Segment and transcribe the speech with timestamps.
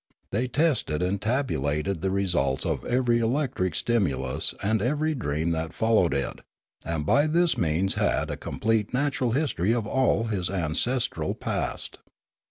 [0.31, 6.15] They tested and tabulated the results of every electric stimulus and every dream that followed
[6.15, 6.39] it,
[6.83, 11.99] and by this means had a complete natural history of all his ancestral past.